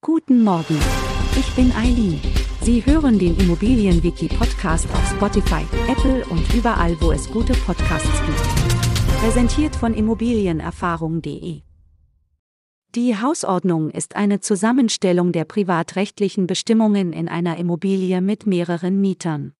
Guten 0.00 0.44
Morgen. 0.44 0.78
Ich 1.36 1.52
bin 1.56 1.72
Eileen. 1.72 2.20
Sie 2.60 2.86
hören 2.86 3.18
den 3.18 3.36
Immobilienwiki-Podcast 3.36 4.86
auf 4.92 5.10
Spotify, 5.10 5.64
Apple 5.88 6.24
und 6.26 6.54
überall, 6.54 6.96
wo 7.00 7.10
es 7.10 7.28
gute 7.28 7.52
Podcasts 7.52 8.22
gibt. 8.24 9.18
Präsentiert 9.20 9.74
von 9.74 9.94
Immobilienerfahrung.de. 9.94 11.62
Die 12.94 13.16
Hausordnung 13.16 13.90
ist 13.90 14.14
eine 14.14 14.38
Zusammenstellung 14.38 15.32
der 15.32 15.44
privatrechtlichen 15.44 16.46
Bestimmungen 16.46 17.12
in 17.12 17.28
einer 17.28 17.56
Immobilie 17.56 18.20
mit 18.20 18.46
mehreren 18.46 19.00
Mietern. 19.00 19.52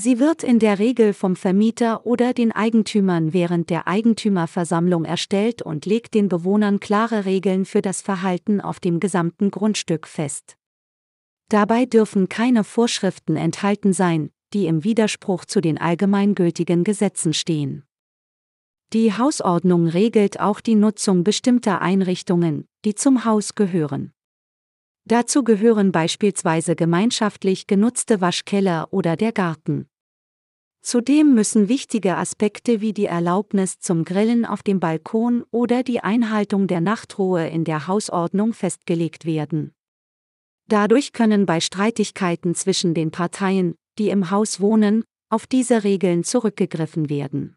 Sie 0.00 0.20
wird 0.20 0.44
in 0.44 0.60
der 0.60 0.78
Regel 0.78 1.12
vom 1.12 1.34
Vermieter 1.34 2.06
oder 2.06 2.32
den 2.32 2.52
Eigentümern 2.52 3.32
während 3.32 3.68
der 3.68 3.88
Eigentümerversammlung 3.88 5.04
erstellt 5.04 5.60
und 5.60 5.86
legt 5.86 6.14
den 6.14 6.28
Bewohnern 6.28 6.78
klare 6.78 7.24
Regeln 7.24 7.64
für 7.64 7.82
das 7.82 8.00
Verhalten 8.00 8.60
auf 8.60 8.78
dem 8.78 9.00
gesamten 9.00 9.50
Grundstück 9.50 10.06
fest. 10.06 10.56
Dabei 11.48 11.84
dürfen 11.84 12.28
keine 12.28 12.62
Vorschriften 12.62 13.34
enthalten 13.34 13.92
sein, 13.92 14.30
die 14.52 14.68
im 14.68 14.84
Widerspruch 14.84 15.44
zu 15.46 15.60
den 15.60 15.78
allgemeingültigen 15.78 16.84
Gesetzen 16.84 17.34
stehen. 17.34 17.82
Die 18.92 19.12
Hausordnung 19.12 19.88
regelt 19.88 20.38
auch 20.38 20.60
die 20.60 20.76
Nutzung 20.76 21.24
bestimmter 21.24 21.82
Einrichtungen, 21.82 22.68
die 22.84 22.94
zum 22.94 23.24
Haus 23.24 23.56
gehören. 23.56 24.12
Dazu 25.08 25.42
gehören 25.42 25.90
beispielsweise 25.90 26.76
gemeinschaftlich 26.76 27.66
genutzte 27.66 28.20
Waschkeller 28.20 28.88
oder 28.90 29.16
der 29.16 29.32
Garten. 29.32 29.88
Zudem 30.82 31.34
müssen 31.34 31.70
wichtige 31.70 32.18
Aspekte 32.18 32.82
wie 32.82 32.92
die 32.92 33.06
Erlaubnis 33.06 33.78
zum 33.78 34.04
Grillen 34.04 34.44
auf 34.44 34.62
dem 34.62 34.80
Balkon 34.80 35.46
oder 35.50 35.82
die 35.82 36.00
Einhaltung 36.00 36.66
der 36.66 36.82
Nachtruhe 36.82 37.48
in 37.48 37.64
der 37.64 37.86
Hausordnung 37.86 38.52
festgelegt 38.52 39.24
werden. 39.24 39.72
Dadurch 40.66 41.14
können 41.14 41.46
bei 41.46 41.60
Streitigkeiten 41.60 42.54
zwischen 42.54 42.92
den 42.92 43.10
Parteien, 43.10 43.76
die 43.98 44.10
im 44.10 44.30
Haus 44.30 44.60
wohnen, 44.60 45.04
auf 45.30 45.46
diese 45.46 45.84
Regeln 45.84 46.22
zurückgegriffen 46.22 47.08
werden. 47.08 47.56